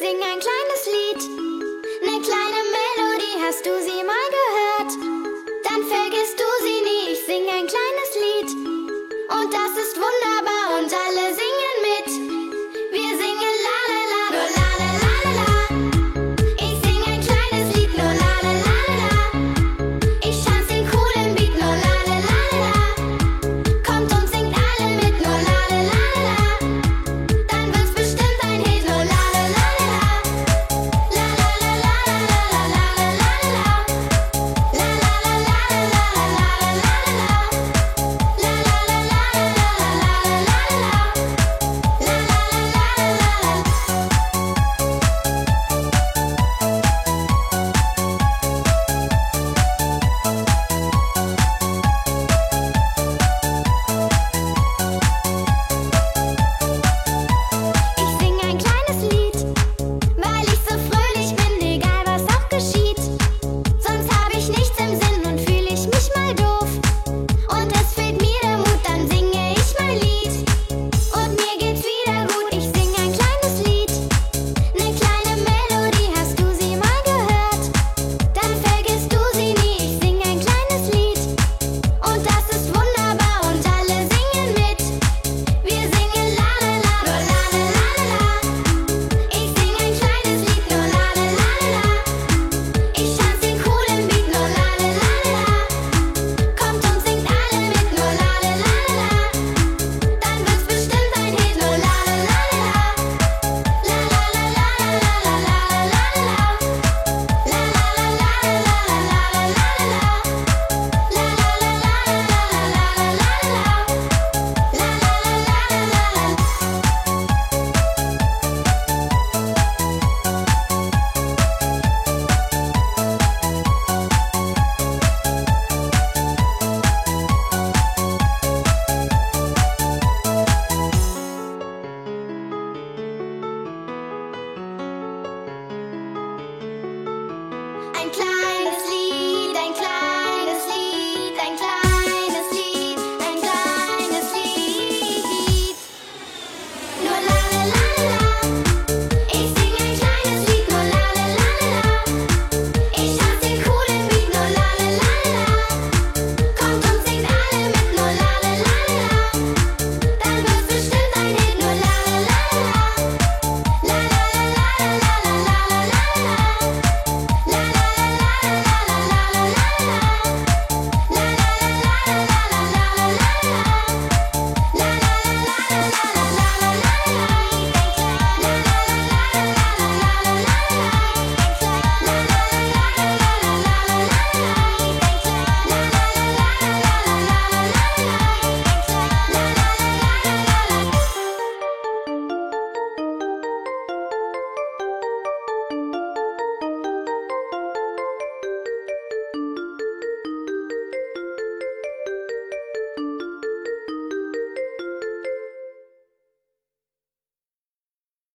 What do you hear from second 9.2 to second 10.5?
Und das ist wunderbar.